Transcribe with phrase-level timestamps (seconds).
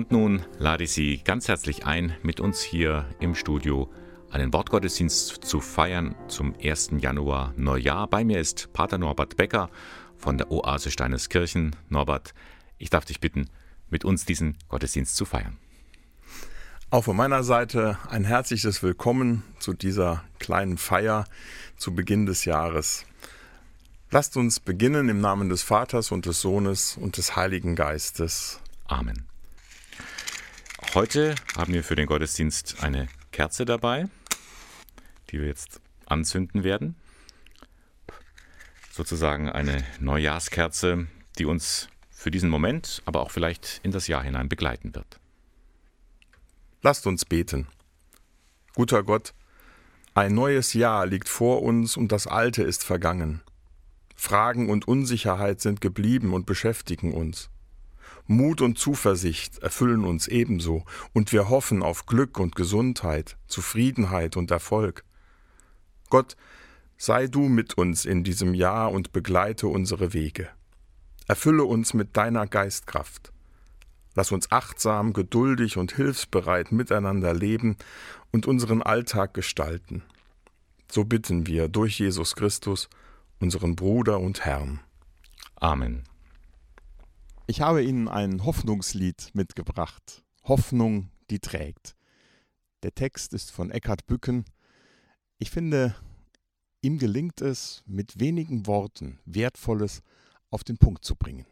[0.00, 3.92] Und nun lade ich Sie ganz herzlich ein, mit uns hier im Studio
[4.30, 6.92] einen Wortgottesdienst zu feiern zum 1.
[7.00, 8.08] Januar Neujahr.
[8.08, 9.68] Bei mir ist Pater Norbert Becker
[10.16, 11.76] von der Oase Steineskirchen.
[11.90, 12.32] Norbert,
[12.78, 13.50] ich darf dich bitten,
[13.90, 15.58] mit uns diesen Gottesdienst zu feiern.
[16.88, 21.26] Auch von meiner Seite ein herzliches Willkommen zu dieser kleinen Feier
[21.76, 23.04] zu Beginn des Jahres.
[24.10, 28.60] Lasst uns beginnen im Namen des Vaters und des Sohnes und des Heiligen Geistes.
[28.86, 29.29] Amen.
[30.92, 34.08] Heute haben wir für den Gottesdienst eine Kerze dabei,
[35.30, 36.96] die wir jetzt anzünden werden.
[38.90, 41.06] Sozusagen eine Neujahrskerze,
[41.38, 45.20] die uns für diesen Moment, aber auch vielleicht in das Jahr hinein begleiten wird.
[46.82, 47.68] Lasst uns beten.
[48.74, 49.32] Guter Gott,
[50.14, 53.42] ein neues Jahr liegt vor uns und das alte ist vergangen.
[54.16, 57.48] Fragen und Unsicherheit sind geblieben und beschäftigen uns.
[58.30, 64.52] Mut und Zuversicht erfüllen uns ebenso, und wir hoffen auf Glück und Gesundheit, Zufriedenheit und
[64.52, 65.04] Erfolg.
[66.10, 66.36] Gott,
[66.96, 70.48] sei du mit uns in diesem Jahr und begleite unsere Wege.
[71.26, 73.32] Erfülle uns mit deiner Geistkraft.
[74.14, 77.78] Lass uns achtsam, geduldig und hilfsbereit miteinander leben
[78.30, 80.04] und unseren Alltag gestalten.
[80.88, 82.88] So bitten wir durch Jesus Christus,
[83.40, 84.78] unseren Bruder und Herrn.
[85.56, 86.09] Amen.
[87.50, 90.22] Ich habe Ihnen ein Hoffnungslied mitgebracht.
[90.44, 91.96] Hoffnung, die trägt.
[92.84, 94.44] Der Text ist von Eckhard Bücken.
[95.38, 95.96] Ich finde,
[96.80, 100.02] ihm gelingt es, mit wenigen Worten Wertvolles
[100.50, 101.44] auf den Punkt zu bringen.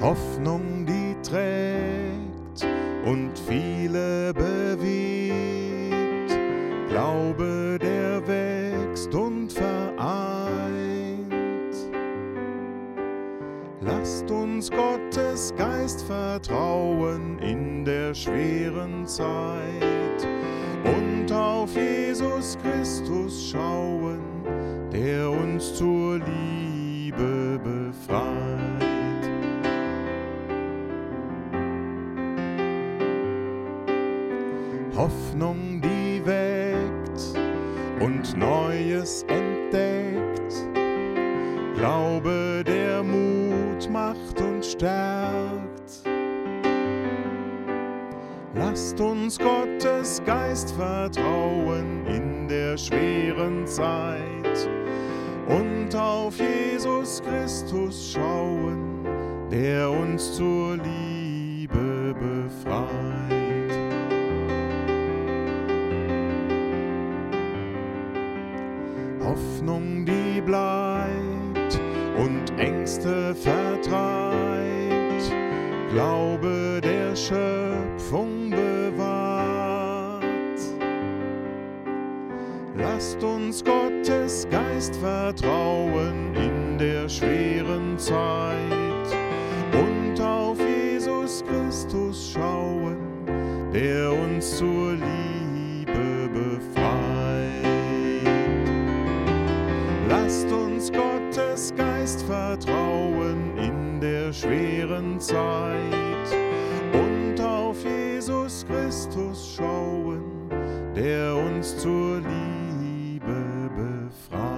[0.00, 2.66] Hoffnung, die trägt
[3.06, 5.68] und viele bewegt.
[6.88, 7.97] Glaube, der
[13.80, 20.26] Lasst uns Gottes Geist vertrauen in der schweren Zeit
[20.84, 24.20] und auf Jesus Christus schauen,
[24.92, 26.57] der uns zur Liebe
[69.22, 71.80] Hoffnung, die bleibt
[72.16, 74.02] und Ängste vertreibt,
[75.92, 80.22] Glaube der Schöpfung bewahrt.
[82.76, 88.87] Lasst uns Gottes Geist vertrauen in der schweren Zeit
[91.46, 92.96] Christus schauen,
[93.72, 96.88] der uns zur Liebe befreit.
[100.08, 106.28] Lasst uns Gottes Geist vertrauen in der schweren Zeit
[106.92, 110.50] und auf Jesus Christus schauen,
[110.94, 114.48] der uns zur Liebe befreit.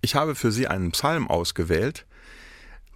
[0.00, 2.06] Ich habe für Sie einen Psalm ausgewählt,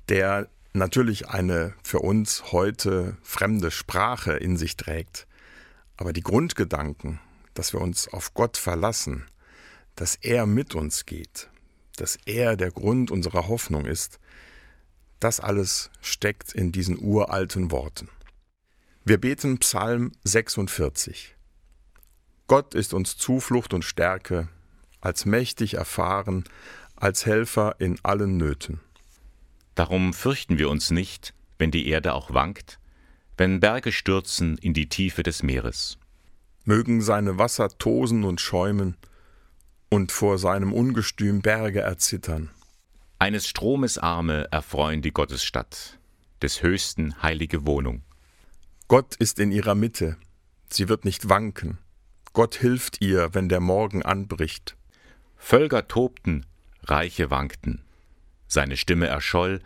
[0.09, 5.27] der natürlich eine für uns heute fremde Sprache in sich trägt.
[5.97, 7.21] Aber die Grundgedanken,
[7.55, 9.27] dass wir uns auf Gott verlassen,
[9.97, 11.49] dass er mit uns geht,
[11.97, 14.19] dass er der Grund unserer Hoffnung ist,
[15.21, 18.09] das alles steckt in diesen uralten Worten.
[19.05, 21.37] Wir beten Psalm 46.
[22.47, 24.49] Gott ist uns Zuflucht und Stärke,
[25.01, 26.45] als mächtig erfahren,
[26.97, 28.81] als Helfer in allen Nöten.
[29.75, 32.79] Darum fürchten wir uns nicht, wenn die Erde auch wankt,
[33.37, 35.99] wenn Berge stürzen in die Tiefe des Meeres.
[36.65, 38.97] Mögen seine Wasser tosen und schäumen
[39.89, 42.51] und vor seinem Ungestüm Berge erzittern.
[43.19, 45.99] Eines Stromes Arme erfreuen die Gottesstadt,
[46.43, 48.03] des Höchsten heilige Wohnung.
[48.89, 50.17] Gott ist in ihrer Mitte,
[50.69, 51.79] sie wird nicht wanken.
[52.33, 54.77] Gott hilft ihr, wenn der Morgen anbricht.
[55.37, 56.47] Völker tobten,
[56.85, 57.85] Reiche wankten.
[58.53, 59.61] Seine Stimme erscholl,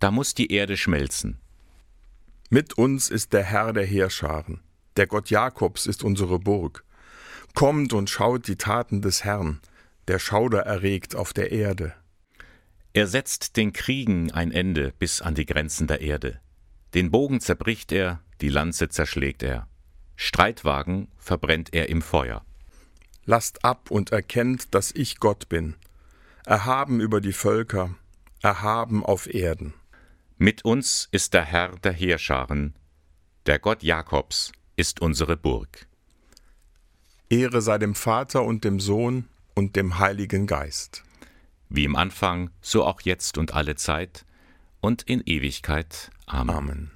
[0.00, 1.38] da muss die Erde schmelzen.
[2.50, 4.58] Mit uns ist der Herr der Heerscharen,
[4.96, 6.82] der Gott Jakobs ist unsere Burg.
[7.54, 9.60] Kommt und schaut die Taten des Herrn,
[10.08, 11.94] der Schauder erregt auf der Erde.
[12.92, 16.40] Er setzt den Kriegen ein Ende bis an die Grenzen der Erde.
[16.94, 19.68] Den Bogen zerbricht er, die Lanze zerschlägt er.
[20.16, 22.44] Streitwagen verbrennt er im Feuer.
[23.24, 25.76] Lasst ab und erkennt, dass ich Gott bin,
[26.44, 27.94] erhaben über die Völker,
[28.42, 29.74] erhaben auf Erden.
[30.38, 32.74] Mit uns ist der Herr der Heerscharen,
[33.46, 35.86] der Gott Jakobs ist unsere Burg.
[37.28, 41.02] Ehre sei dem Vater und dem Sohn und dem Heiligen Geist.
[41.68, 44.26] Wie im Anfang, so auch jetzt und alle Zeit
[44.80, 46.10] und in Ewigkeit.
[46.26, 46.54] Amen.
[46.54, 46.91] Amen.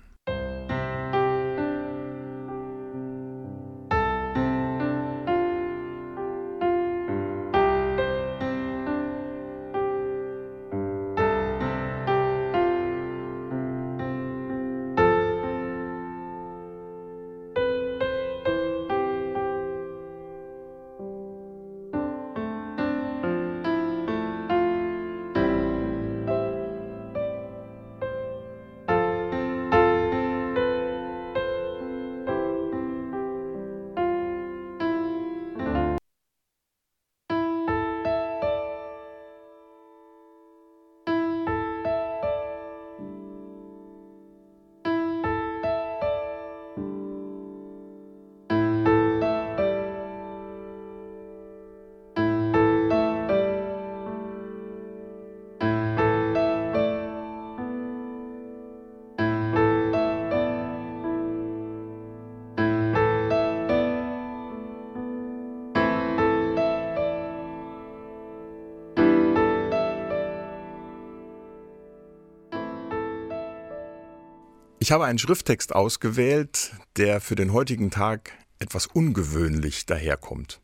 [74.87, 78.31] Ich habe einen Schrifttext ausgewählt, der für den heutigen Tag
[78.61, 80.61] etwas ungewöhnlich daherkommt.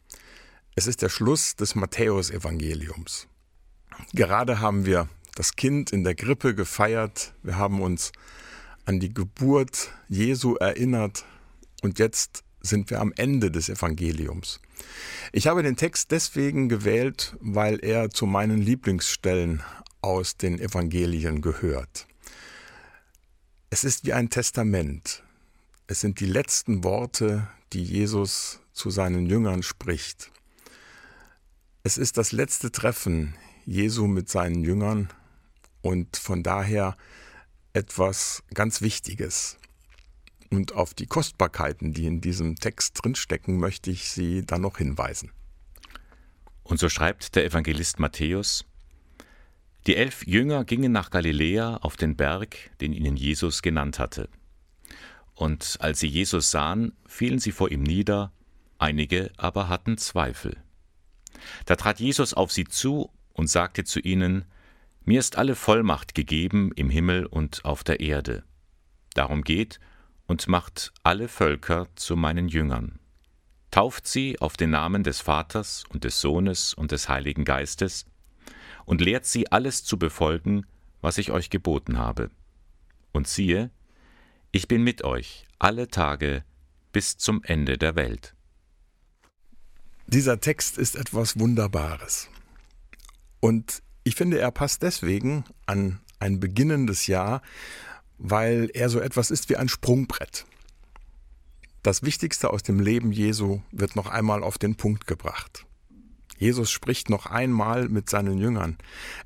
[0.77, 3.27] Es ist der Schluss des Matthäusevangeliums.
[4.13, 8.13] Gerade haben wir das Kind in der Grippe gefeiert, wir haben uns
[8.85, 11.25] an die Geburt Jesu erinnert
[11.83, 14.61] und jetzt sind wir am Ende des Evangeliums.
[15.33, 19.65] Ich habe den Text deswegen gewählt, weil er zu meinen Lieblingsstellen
[20.01, 22.07] aus den Evangelien gehört.
[23.75, 25.23] Es ist wie ein Testament.
[25.87, 30.31] Es sind die letzten Worte, die Jesus zu seinen Jüngern spricht.
[31.83, 33.35] Es ist das letzte Treffen
[33.65, 35.09] Jesu mit seinen Jüngern
[35.81, 36.99] und von daher
[37.73, 39.57] etwas ganz Wichtiges.
[40.51, 45.33] Und auf die Kostbarkeiten, die in diesem Text drinstecken, möchte ich Sie dann noch hinweisen.
[46.63, 48.67] Und so schreibt der Evangelist Matthäus,
[49.87, 54.29] die elf Jünger gingen nach Galiläa auf den Berg, den ihnen Jesus genannt hatte.
[55.35, 58.33] Und als sie Jesus sahen, fielen sie vor ihm nieder,
[58.79, 60.57] einige aber hatten Zweifel.
[61.67, 64.45] Da trat Jesus auf sie zu und sagte zu ihnen,
[65.05, 68.45] Mir ist alle Vollmacht gegeben im Himmel und auf der Erde.
[69.15, 69.81] Darum geht
[70.27, 73.01] und macht alle Völker zu meinen Jüngern.
[73.71, 78.05] Tauft sie auf den Namen des Vaters und des Sohnes und des Heiligen Geistes,
[78.85, 80.67] und lehrt sie alles zu befolgen,
[81.01, 82.31] was ich euch geboten habe.
[83.13, 83.71] Und siehe,
[84.53, 86.45] ich bin mit euch alle Tage
[86.93, 88.35] bis zum Ende der Welt.
[90.07, 92.29] Dieser Text ist etwas Wunderbares.
[93.41, 97.43] Und ich finde, er passt deswegen an ein beginnendes Jahr,
[98.19, 100.47] weil er so etwas ist wie ein Sprungbrett.
[101.83, 105.67] Das Wichtigste aus dem Leben Jesu wird noch einmal auf den Punkt gebracht.
[106.43, 108.77] Jesus spricht noch einmal mit seinen Jüngern.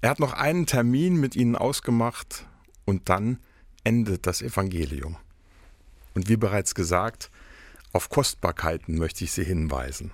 [0.03, 2.47] Er hat noch einen Termin mit ihnen ausgemacht
[2.85, 3.39] und dann
[3.85, 5.17] endet das Evangelium.
[6.15, 7.31] Und wie bereits gesagt,
[7.95, 10.13] auf Kostbarkeiten möchte ich Sie hinweisen.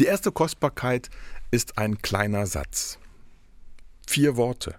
[0.00, 1.08] Die erste Kostbarkeit
[1.52, 2.98] ist ein kleiner Satz.
[4.08, 4.74] Vier Worte.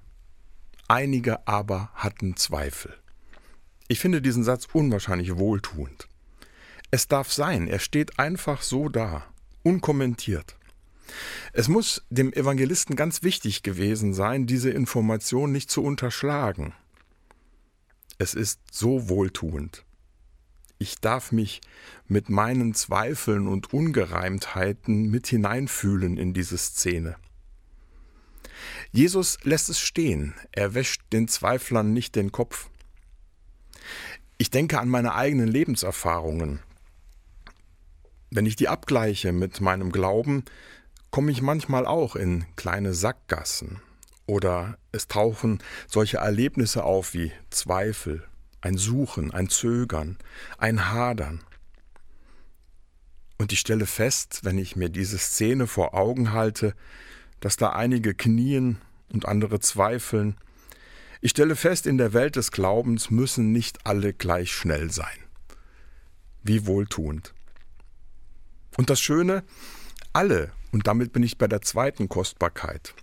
[0.90, 2.94] Einige aber hatten Zweifel.
[3.88, 6.10] Ich finde diesen Satz unwahrscheinlich wohltuend.
[6.92, 9.24] Es darf sein, er steht einfach so da,
[9.64, 10.58] unkommentiert.
[11.54, 16.74] Es muss dem Evangelisten ganz wichtig gewesen sein, diese Information nicht zu unterschlagen.
[18.18, 19.84] Es ist so wohltuend.
[20.78, 21.62] Ich darf mich
[22.08, 27.16] mit meinen Zweifeln und Ungereimtheiten mit hineinfühlen in diese Szene.
[28.92, 32.70] Jesus lässt es stehen, er wäscht den Zweiflern nicht den Kopf.
[34.38, 36.60] Ich denke an meine eigenen Lebenserfahrungen.
[38.32, 40.46] Wenn ich die abgleiche mit meinem Glauben,
[41.12, 43.82] komme ich manchmal auch in kleine Sackgassen
[44.26, 48.24] oder es tauchen solche Erlebnisse auf wie Zweifel,
[48.62, 50.18] ein Suchen, ein Zögern,
[50.58, 51.42] ein Hadern.
[53.38, 56.76] Und ich stelle fest, wenn ich mir diese Szene vor Augen halte,
[57.42, 58.78] dass da einige knien
[59.12, 60.38] und andere zweifeln.
[61.20, 65.08] Ich stelle fest, in der Welt des Glaubens müssen nicht alle gleich schnell sein.
[66.44, 67.34] Wie wohltuend.
[68.78, 69.44] Und das Schöne,
[70.14, 72.94] alle, und damit bin ich bei der zweiten Kostbarkeit,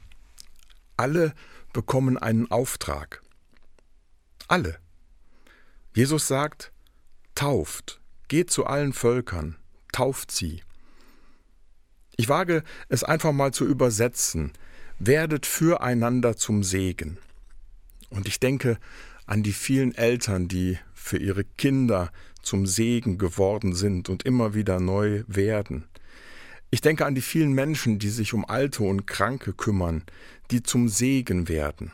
[0.96, 1.34] alle
[1.72, 3.22] bekommen einen Auftrag.
[4.48, 4.78] Alle.
[5.94, 6.72] Jesus sagt,
[7.34, 9.56] tauft, geht zu allen Völkern,
[9.92, 10.62] tauft sie.
[12.16, 14.52] Ich wage es einfach mal zu übersetzen.
[14.98, 17.18] Werdet füreinander zum Segen.
[18.10, 18.78] Und ich denke
[19.26, 22.10] an die vielen Eltern, die für ihre Kinder
[22.42, 25.84] zum Segen geworden sind und immer wieder neu werden.
[26.70, 30.04] Ich denke an die vielen Menschen, die sich um Alte und Kranke kümmern,
[30.50, 31.92] die zum Segen werden.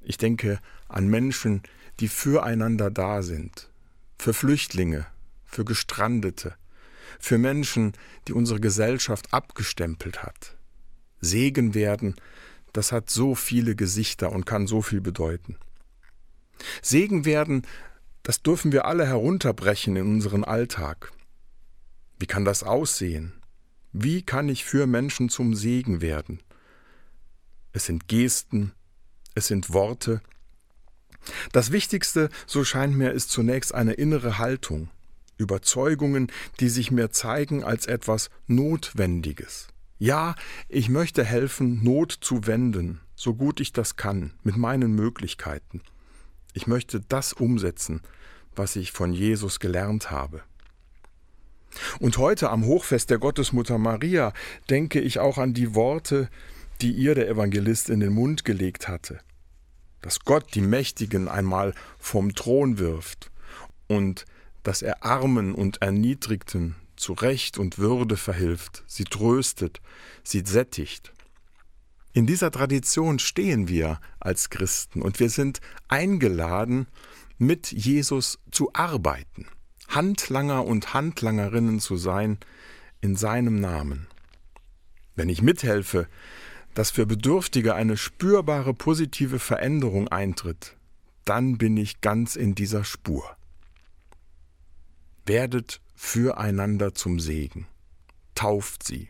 [0.00, 1.62] Ich denke an Menschen,
[1.98, 3.70] die füreinander da sind,
[4.18, 5.06] für Flüchtlinge,
[5.44, 6.54] für Gestrandete,
[7.18, 7.92] für Menschen,
[8.28, 10.56] die unsere Gesellschaft abgestempelt hat.
[11.20, 12.14] Segen werden,
[12.72, 15.56] das hat so viele Gesichter und kann so viel bedeuten.
[16.82, 17.66] Segen werden,
[18.22, 21.12] das dürfen wir alle herunterbrechen in unseren Alltag.
[22.18, 23.32] Wie kann das aussehen?
[23.92, 26.40] Wie kann ich für Menschen zum Segen werden?
[27.72, 28.72] Es sind Gesten,
[29.34, 30.20] es sind Worte.
[31.52, 34.88] Das Wichtigste, so scheint mir, ist zunächst eine innere Haltung.
[35.38, 39.68] Überzeugungen, die sich mir zeigen als etwas Notwendiges.
[39.98, 40.34] Ja,
[40.68, 45.82] ich möchte helfen, Not zu wenden, so gut ich das kann, mit meinen Möglichkeiten.
[46.52, 48.00] Ich möchte das umsetzen,
[48.54, 50.42] was ich von Jesus gelernt habe.
[52.00, 54.32] Und heute am Hochfest der Gottesmutter Maria
[54.70, 56.28] denke ich auch an die Worte,
[56.80, 59.20] die ihr der Evangelist in den Mund gelegt hatte,
[60.02, 63.30] dass Gott die Mächtigen einmal vom Thron wirft
[63.88, 64.24] und
[64.62, 69.80] dass er Armen und Erniedrigten zu Recht und Würde verhilft, sie tröstet,
[70.24, 71.12] sie sättigt.
[72.12, 76.86] In dieser Tradition stehen wir als Christen und wir sind eingeladen,
[77.38, 79.46] mit Jesus zu arbeiten,
[79.88, 82.38] Handlanger und Handlangerinnen zu sein
[83.00, 84.06] in seinem Namen.
[85.14, 86.08] Wenn ich mithelfe,
[86.74, 90.76] dass für Bedürftige eine spürbare positive Veränderung eintritt,
[91.24, 93.36] dann bin ich ganz in dieser Spur
[95.26, 97.66] werdet füreinander zum Segen,
[98.34, 99.08] tauft sie.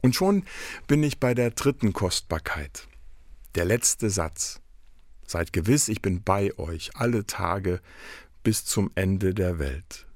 [0.00, 0.44] Und schon
[0.86, 2.88] bin ich bei der dritten Kostbarkeit,
[3.54, 4.60] der letzte Satz.
[5.26, 7.80] Seid gewiss, ich bin bei euch alle Tage
[8.42, 10.06] bis zum Ende der Welt.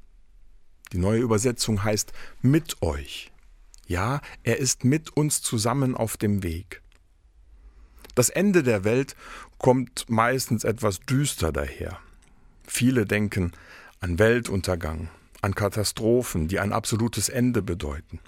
[0.92, 3.32] Die neue Übersetzung heißt mit euch.
[3.86, 6.82] Ja, er ist mit uns zusammen auf dem Weg.
[8.14, 9.14] Das Ende der Welt
[9.58, 11.98] kommt meistens etwas düster daher.
[12.66, 13.52] Viele denken
[14.00, 15.08] an Weltuntergang,
[15.42, 18.20] an Katastrophen, die ein absolutes Ende bedeuten.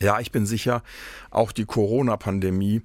[0.00, 0.82] Ja, ich bin sicher,
[1.30, 2.82] auch die Corona-Pandemie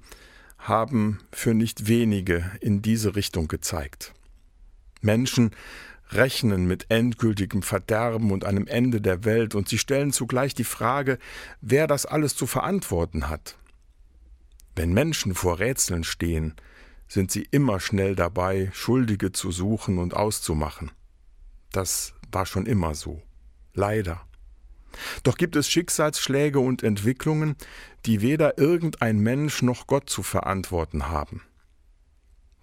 [0.58, 4.14] haben für nicht wenige in diese Richtung gezeigt.
[5.04, 5.50] Menschen
[6.10, 11.18] rechnen mit endgültigem Verderben und einem Ende der Welt, und sie stellen zugleich die Frage,
[11.60, 13.56] wer das alles zu verantworten hat.
[14.76, 16.54] Wenn Menschen vor Rätseln stehen,
[17.08, 20.90] sind sie immer schnell dabei, Schuldige zu suchen und auszumachen.
[21.70, 23.22] Das war schon immer so.
[23.72, 24.26] Leider.
[25.22, 27.56] Doch gibt es Schicksalsschläge und Entwicklungen,
[28.06, 31.42] die weder irgendein Mensch noch Gott zu verantworten haben.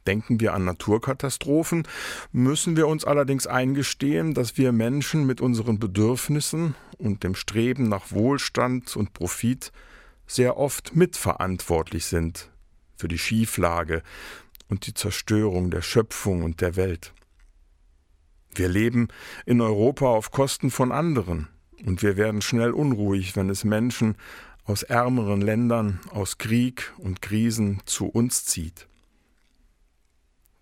[0.08, 1.88] Denken wir an Naturkatastrophen,
[2.31, 8.12] müssen wir uns allerdings eingestehen, dass wir Menschen mit unseren Bedürfnissen und dem Streben nach
[8.12, 9.72] Wohlstand und Profit
[10.25, 12.50] sehr oft mitverantwortlich sind
[12.98, 14.01] für die Schieflage
[14.70, 17.13] und die Zerstörung der Schöpfung und der Welt.
[18.53, 19.08] Wir leben
[19.46, 21.48] in Europa auf Kosten von anderen
[21.86, 24.15] und wir werden schnell unruhig, wenn es Menschen
[24.65, 28.88] aus ärmeren Ländern, aus Krieg und Krisen zu uns zieht.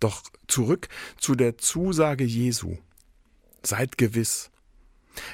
[0.00, 0.88] Doch zurück
[1.18, 2.78] zu der Zusage Jesu.
[3.62, 4.50] Seid gewiss.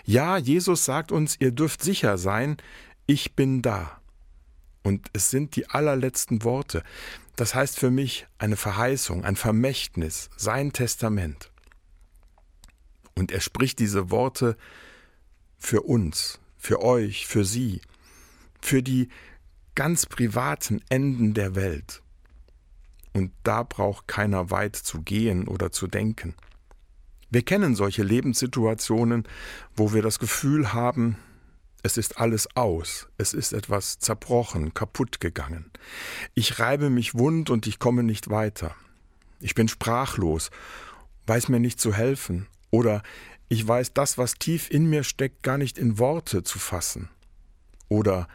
[0.05, 2.57] Ja, Jesus sagt uns, ihr dürft sicher sein,
[3.07, 4.01] ich bin da.
[4.83, 6.83] Und es sind die allerletzten Worte.
[7.37, 11.51] Das heißt für mich eine Verheißung, ein Vermächtnis, sein Testament.
[13.15, 14.57] Und er spricht diese Worte
[15.59, 17.81] für uns, für euch, für sie,
[18.61, 19.09] für die
[19.75, 22.03] ganz privaten Enden der Welt.
[23.17, 26.35] Und da braucht keiner weit zu gehen oder zu denken.
[27.31, 29.27] Wir kennen solche Lebenssituationen,
[29.75, 31.17] wo wir das Gefühl haben,
[31.83, 35.71] es ist alles aus, es ist etwas zerbrochen, kaputt gegangen.
[36.35, 38.77] Ich reibe mich wund und ich komme nicht weiter.
[39.41, 40.51] Ich bin sprachlos,
[41.27, 43.03] weiß mir nicht zu helfen Oder
[43.49, 47.09] ich weiß das, was tief in mir steckt, gar nicht in Worte zu fassen.
[47.89, 48.29] Oder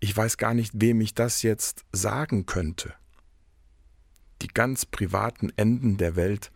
[0.00, 2.94] ich weiß gar nicht, wem ich das jetzt sagen könnte.
[4.44, 6.52] Die ganz privaten Enden der Welt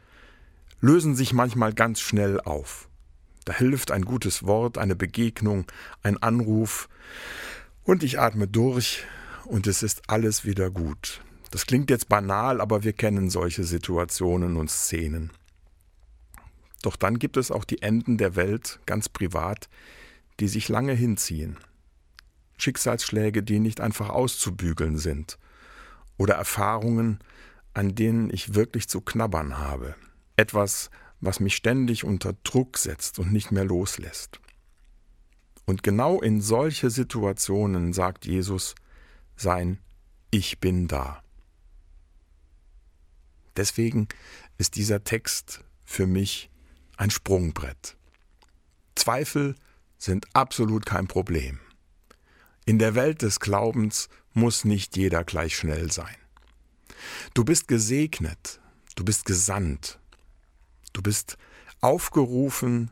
[0.83, 2.87] lösen sich manchmal ganz schnell auf.
[3.47, 5.65] Da hilft ein gutes Wort, eine Begegnung,
[6.03, 6.91] ein Anruf,
[7.85, 9.07] und ich atme durch
[9.47, 11.23] und es ist alles wieder gut.
[11.51, 15.31] Das klingt jetzt banal, aber wir kennen solche Situationen und Szenen.
[16.83, 19.71] Doch dann gibt es auch die Enden der Welt, ganz privat,
[20.41, 21.57] die sich lange hinziehen.
[22.59, 25.39] Schicksalsschläge, die nicht einfach auszubügeln sind.
[26.19, 27.21] Oder Erfahrungen,
[27.79, 29.95] an denen ich wirklich zu knabbern habe.
[30.35, 34.41] Etwas, was mich ständig unter Druck setzt und nicht mehr loslässt.
[35.65, 38.75] Und genau in solche Situationen sagt Jesus
[39.37, 39.79] sein
[40.33, 41.23] Ich bin da.
[43.57, 44.09] Deswegen
[44.57, 46.51] ist dieser Text für mich
[46.97, 47.97] ein Sprungbrett.
[48.97, 49.55] Zweifel
[49.99, 51.61] sind absolut kein Problem.
[52.65, 56.17] In der Welt des Glaubens muss nicht jeder gleich schnell sein.
[57.35, 58.61] Du bist gesegnet,
[58.95, 59.99] du bist gesandt,
[60.93, 61.39] du bist
[61.81, 62.91] aufgerufen,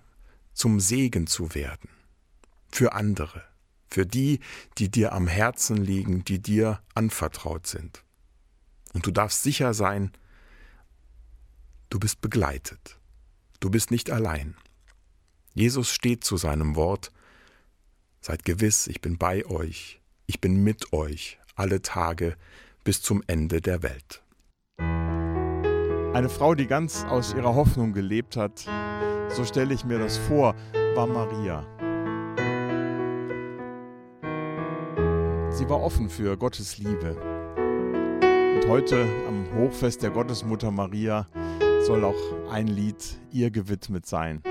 [0.52, 1.90] zum Segen zu werden.
[2.70, 3.44] Für andere,
[3.88, 4.40] für die,
[4.78, 8.02] die dir am Herzen liegen, die dir anvertraut sind.
[8.92, 10.12] Und du darfst sicher sein,
[11.90, 12.98] du bist begleitet,
[13.60, 14.56] du bist nicht allein.
[15.54, 17.12] Jesus steht zu seinem Wort,
[18.20, 22.36] seid gewiss, ich bin bei euch, ich bin mit euch alle Tage
[22.86, 24.22] bis zum Ende der Welt.
[24.78, 28.64] Eine Frau, die ganz aus ihrer Hoffnung gelebt hat,
[29.28, 30.54] so stelle ich mir das vor,
[30.94, 31.66] war Maria.
[35.50, 37.16] Sie war offen für Gottes Liebe.
[38.54, 41.26] Und heute am Hochfest der Gottesmutter Maria
[41.82, 42.14] soll auch
[42.52, 44.44] ein Lied ihr gewidmet sein.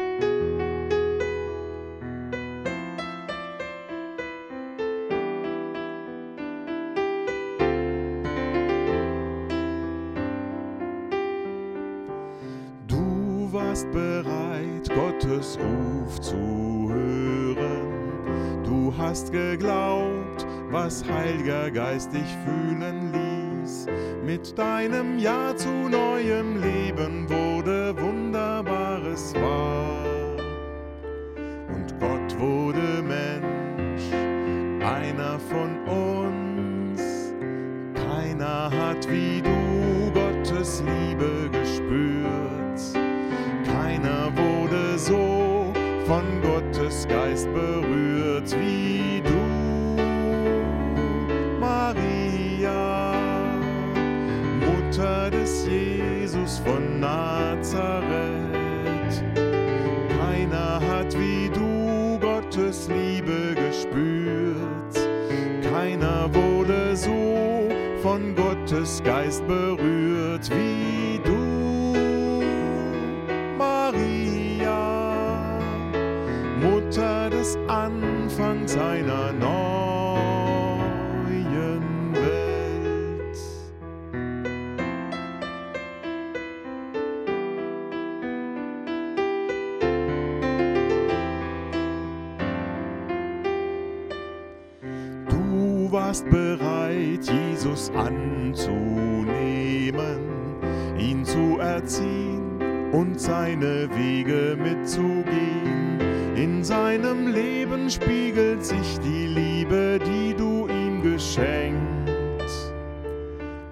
[21.75, 23.88] Geist dich fühlen ließ.
[24.25, 30.38] Mit deinem Ja zu neuem Leben wurde Wunderbares wahr.
[31.67, 34.03] Und Gott wurde Mensch,
[34.85, 37.33] einer von uns.
[37.93, 43.03] Keiner hat wie du Gottes Liebe gespürt.
[43.65, 45.73] Keiner wurde so
[46.07, 47.94] von Gottes Geist berührt
[69.05, 72.43] Geist berührt wie du.
[73.55, 74.79] Maria,
[76.59, 79.75] Mutter des Anfangs einer neuen
[82.15, 83.37] Welt.
[95.29, 97.31] Du warst bereit,
[97.65, 98.69] Jesus anzunehmen,
[100.99, 105.99] ihn zu erziehen und seine Wege mitzugehen.
[106.36, 112.12] In seinem Leben spiegelt sich die Liebe, die du ihm geschenkt.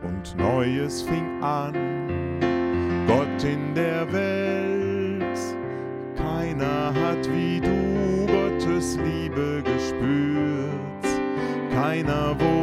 [0.02, 1.76] Und Neues fing an,
[3.06, 5.38] Gott in der Welt.
[6.18, 10.74] Keiner hat wie du Gottes Liebe gespürt.
[11.72, 12.63] Keiner wurde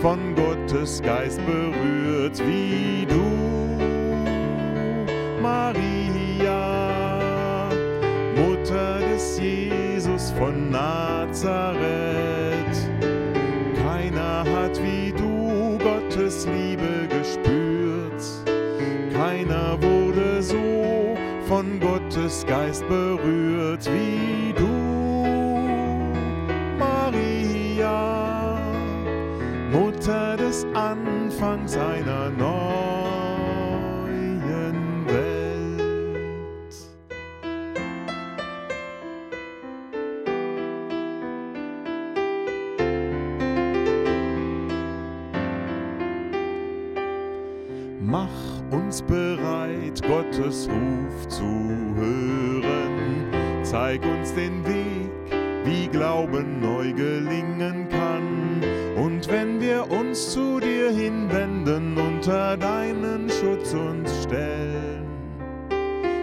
[0.00, 3.20] von Gottes Geist berührt wie du,
[5.42, 6.48] Maria,
[8.34, 11.90] Mutter des Jesus von Nazareth.
[13.84, 18.22] Keiner hat wie du Gottes Liebe gespürt.
[19.12, 21.14] Keiner wurde so
[21.46, 24.49] von Gottes Geist berührt wie
[31.76, 33.56] Einer neuen
[35.06, 36.74] Welt.
[48.00, 48.28] Mach
[48.70, 51.70] uns bereit, Gottes Ruf zu
[53.62, 55.10] Zeig uns den Weg,
[55.64, 57.89] wie Glauben neu gelingen kann.
[60.10, 65.06] Uns zu dir hinwenden, unter deinen Schutz uns stellen,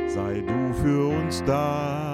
[0.10, 2.14] sei du für uns da,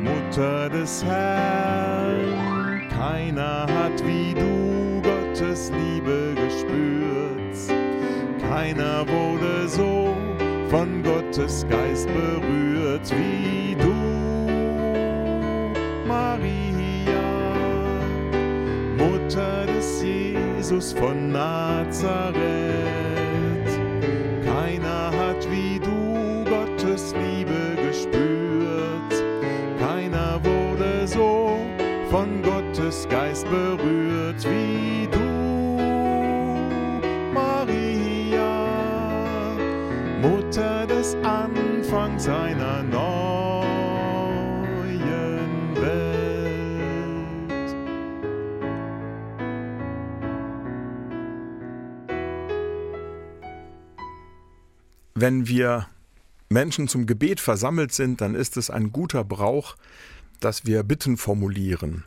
[0.00, 2.86] Mutter des Herrn.
[2.96, 7.76] Keiner hat wie du Gottes Liebe gespürt.
[8.48, 10.16] Keiner wurde so
[10.70, 13.94] von Gottes Geist berührt wie du,
[16.06, 16.57] Maria,
[20.68, 22.36] Jesus von Nazareth.
[24.44, 29.24] Keiner hat wie du Gottes Liebe gespürt,
[29.80, 31.58] keiner wurde so
[32.10, 35.18] von Gottes Geist berührt wie du.
[40.20, 42.57] Mutter des Anfangs einer
[55.20, 55.88] Wenn wir
[56.48, 59.74] Menschen zum Gebet versammelt sind, dann ist es ein guter Brauch,
[60.38, 62.04] dass wir Bitten formulieren,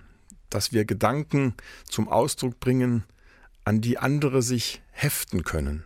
[0.49, 3.03] dass wir Gedanken zum Ausdruck bringen,
[3.65, 5.83] an die andere sich heften können.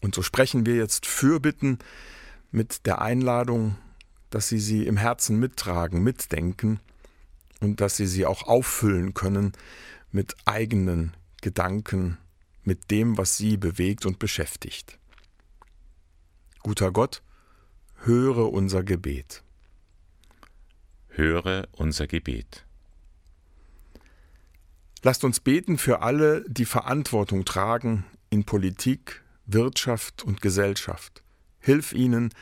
[0.00, 1.80] Und so sprechen wir jetzt Fürbitten
[2.52, 3.76] mit der Einladung,
[4.30, 6.78] dass Sie sie im Herzen mittragen, mitdenken
[7.58, 9.50] und dass Sie sie auch auffüllen können
[10.12, 12.18] mit eigenen Gedanken,
[12.62, 14.97] mit dem, was Sie bewegt und beschäftigt.
[16.68, 17.22] Guter Gott,
[18.04, 19.42] höre unser Gebet.
[21.08, 22.66] Höre unser Gebet.
[25.02, 31.22] Lasst uns beten für alle, die Verantwortung tragen in Politik, Wirtschaft und Gesellschaft.
[31.58, 32.34] Hilf ihnen,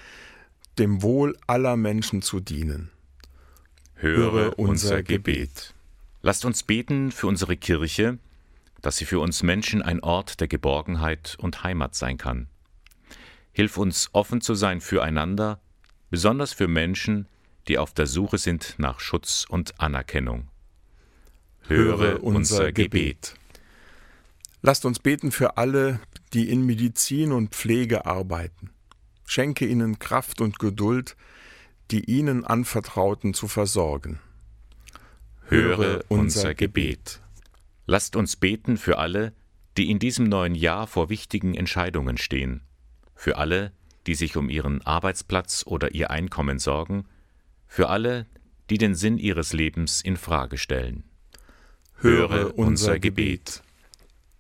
[0.77, 2.91] dem Wohl aller Menschen zu dienen.
[3.95, 5.73] Höre unser Gebet.
[6.23, 8.19] Lasst uns beten für unsere Kirche,
[8.83, 12.49] dass sie für uns Menschen ein Ort der Geborgenheit und Heimat sein kann.
[13.57, 15.63] Hilf uns offen zu sein füreinander,
[16.11, 17.27] besonders für Menschen,
[17.69, 20.49] die auf der Suche sind nach Schutz und Anerkennung.
[21.63, 23.35] Höre unser Gebet.
[24.61, 26.01] Lasst uns beten für alle,
[26.35, 28.73] die in Medizin und Pflege arbeiten.
[29.25, 31.17] Schenke ihnen Kraft und Geduld,
[31.91, 34.21] die ihnen anvertrauten zu versorgen.
[35.49, 37.23] Höre unser Gebet.
[37.87, 39.33] Lasst uns beten für alle,
[39.79, 42.61] die in diesem neuen Jahr vor wichtigen Entscheidungen stehen,
[43.17, 43.73] für alle,
[44.07, 47.07] die sich um ihren Arbeitsplatz oder ihr Einkommen sorgen,
[47.67, 48.27] für alle,
[48.71, 51.03] die den Sinn ihres Lebens in Frage stellen.
[51.97, 53.63] Höre unser Gebet.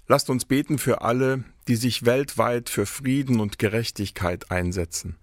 [0.06, 5.16] Lasst uns beten für alle, die sich weltweit für Frieden und Gerechtigkeit einsetzen,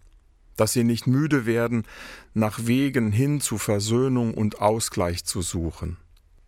[0.58, 1.84] dass sie nicht müde werden,
[2.34, 5.98] nach Wegen hin zu Versöhnung und Ausgleich zu suchen.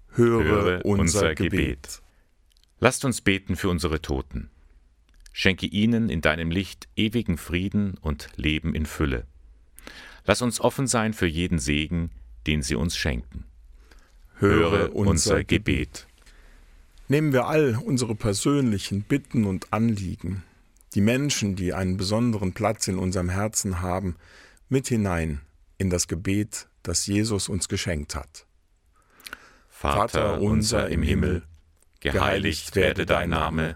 [0.09, 1.51] Höre, Höre unser, unser Gebet.
[1.51, 2.01] Gebet.
[2.79, 4.49] Lasst uns beten für unsere Toten.
[5.37, 9.27] Schenke ihnen in deinem Licht ewigen Frieden und Leben in Fülle.
[10.23, 12.09] Lass uns offen sein für jeden Segen,
[12.47, 13.43] den sie uns schenken.
[14.37, 16.07] Höre unser Gebet.
[17.09, 20.43] Nehmen wir all unsere persönlichen Bitten und Anliegen,
[20.93, 24.15] die Menschen, die einen besonderen Platz in unserem Herzen haben,
[24.69, 25.41] mit hinein
[25.77, 28.45] in das Gebet, das Jesus uns geschenkt hat.
[29.67, 31.43] Vater unser im Himmel,
[31.99, 33.75] geheiligt werde dein Name,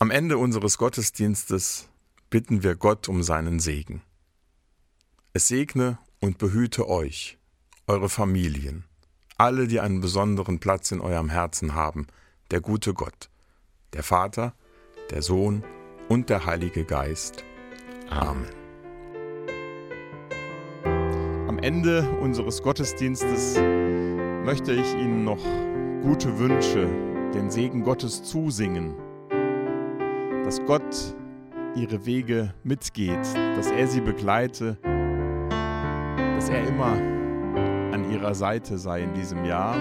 [0.00, 1.88] Am Ende unseres Gottesdienstes
[2.30, 4.00] bitten wir Gott um seinen Segen.
[5.32, 7.36] Es segne und behüte euch,
[7.88, 8.84] eure Familien,
[9.38, 12.06] alle, die einen besonderen Platz in eurem Herzen haben,
[12.52, 13.28] der gute Gott,
[13.92, 14.54] der Vater,
[15.10, 15.64] der Sohn
[16.08, 17.42] und der Heilige Geist.
[18.08, 18.46] Amen.
[20.84, 23.56] Am Ende unseres Gottesdienstes
[24.44, 25.42] möchte ich Ihnen noch
[26.02, 26.86] gute Wünsche,
[27.34, 28.94] den Segen Gottes zusingen,
[30.48, 31.14] dass Gott
[31.74, 33.18] ihre Wege mitgeht,
[33.54, 36.96] dass er sie begleite, dass er immer
[37.92, 39.76] an ihrer Seite sei in diesem Jahr.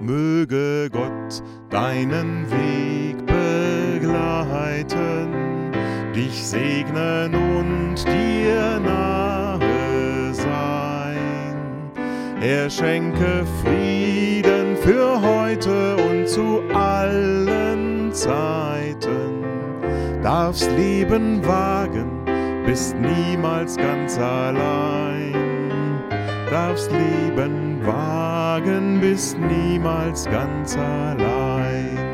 [0.00, 2.37] Möge Gott deinen
[12.78, 19.42] schenke Frieden für heute und zu allen Zeiten.
[20.22, 22.24] Darfst Leben wagen,
[22.64, 25.34] bist niemals ganz allein.
[26.50, 32.07] Darfst Leben wagen, bist niemals ganz allein.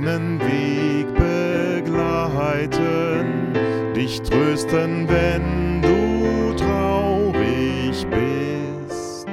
[0.00, 2.74] Deinen Weg begleiten,
[3.94, 9.26] dich trösten, wenn du traurig bist.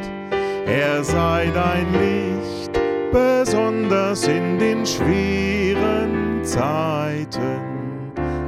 [0.66, 2.72] Er sei dein Licht,
[3.12, 7.62] besonders in den schweren Zeiten.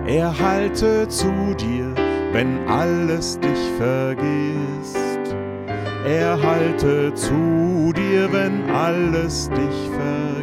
[0.07, 1.93] Er halte zu dir,
[2.31, 5.35] wenn alles dich vergisst.
[6.07, 10.34] Er halte zu dir, wenn alles dich vergisst.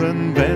[0.00, 0.53] Dich